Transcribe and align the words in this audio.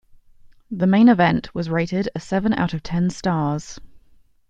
The 0.71 0.87
main 0.87 1.09
event 1.09 1.53
was 1.53 1.69
rated 1.69 2.09
a 2.15 2.19
seven 2.19 2.53
out 2.53 2.73
of 2.73 2.81
ten 2.81 3.11
stars. 3.11 3.79